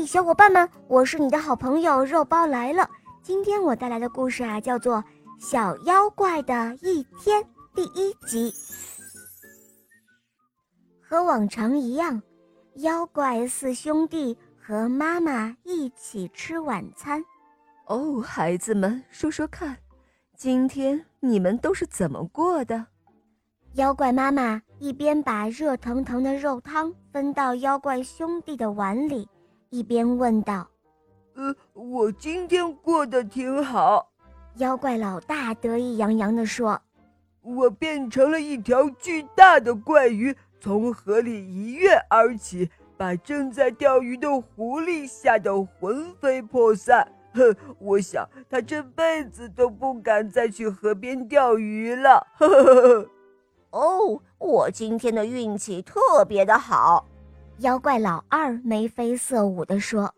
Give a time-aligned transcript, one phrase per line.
[0.00, 2.88] 嘿，小伙伴们，我是你的好朋友肉包来了。
[3.22, 4.96] 今天我带来的故事啊，叫做
[5.38, 7.42] 《小妖怪的一天》
[7.74, 8.50] 第一集。
[11.02, 12.22] 和往常一样，
[12.76, 17.22] 妖怪四兄弟和妈妈一起吃晚餐。
[17.84, 19.76] 哦，孩子们，说说看，
[20.34, 22.86] 今天你们都是怎么过的？
[23.74, 29.28] 妖怪妈妈一边把热腾腾的肉汤分到妖怪兄弟的碗里，
[29.70, 30.68] 一边问道
[31.34, 34.10] ：“呃，我今天过得挺好。”
[34.56, 36.80] 妖怪老大得意洋洋地说
[37.40, 47.06] ：“我变成了一条巨大的怪鱼，从河里一跃而起，把正在钓鱼的狐狸吓得魂飞魄散。
[47.32, 53.08] 哼，我想他这辈子都不敢再去河边钓鱼了。”呵呵呵。
[53.70, 57.06] 哦，我今天的运气特别的好，
[57.60, 60.14] 妖怪老二眉飞色舞地说：“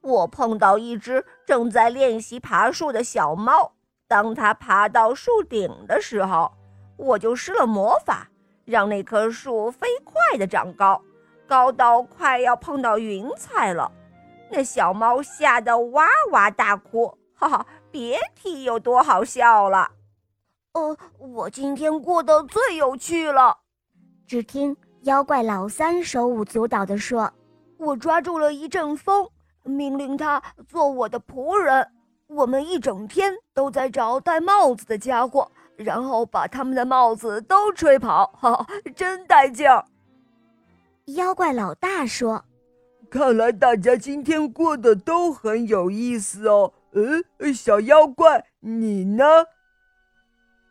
[0.00, 3.72] 我碰到一只正在练习爬树的小猫，
[4.06, 6.52] 当它爬到树顶的时候，
[6.96, 8.28] 我就施了魔法，
[8.64, 11.02] 让那棵树飞快地长高，
[11.48, 13.90] 高到快要碰到云彩了。
[14.48, 19.90] 那小猫吓得哇哇大哭，哈哈，别提有多好笑了。”
[20.74, 23.58] 哦，我今天过得最有趣了。
[24.28, 27.30] 只听妖怪老三手舞足蹈地说
[27.76, 29.28] ：“我抓住了一阵风，
[29.62, 31.86] 命令他做我的仆人。
[32.26, 38.66] 我们一整天都在找戴帽子的家伙，然后把他们的帽子都吹跑，哈哈，
[38.96, 39.84] 真带劲儿。”
[41.16, 42.42] 妖怪老大说
[43.10, 46.72] ：“看来大家今天过得都很有意思哦。
[46.92, 49.24] 嗯，小妖怪，你呢？”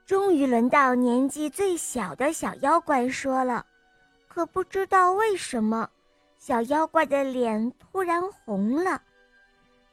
[0.08, 3.64] 终于轮到年纪最小的小妖怪说了，
[4.34, 5.88] 可不知道为什么，
[6.40, 9.00] 小妖怪的脸突然红了。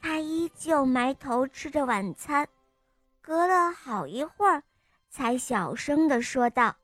[0.00, 2.48] 他依旧埋头吃着晚餐，
[3.20, 4.62] 隔了好一会儿，
[5.11, 6.74] 才小声地说道：“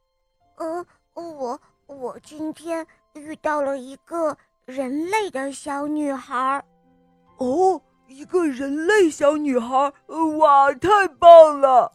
[0.59, 6.63] 呃，我我今天遇到了一个人类的小女孩。
[7.39, 9.91] ”“哦，一个人类小女孩，
[10.39, 11.91] 哇，太棒了！”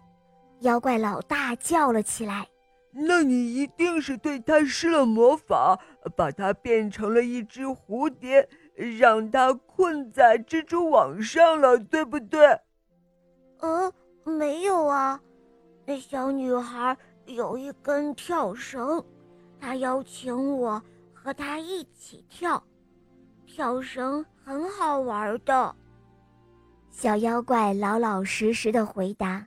[0.62, 2.48] 妖怪老大叫了起来
[2.94, 5.80] ：“那你一定是对他施了魔法，
[6.16, 8.48] 把他变成了一只蝴蝶，
[9.00, 12.60] 让他困在蜘蛛网上了，对不对
[13.62, 13.94] ？”“嗯，
[14.24, 15.22] 没有啊，
[15.86, 19.04] 那小女孩有一根跳绳，
[19.60, 20.82] 她邀请我
[21.14, 22.62] 和她一起跳，
[23.46, 25.76] 跳绳很好玩的。”
[26.92, 29.46] 小妖怪老老实实的回答。